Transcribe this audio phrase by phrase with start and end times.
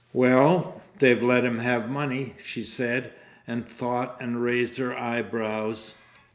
[0.13, 3.13] "Well, they've let him have money," she said,
[3.45, 5.93] and thought and raised her eyebrows.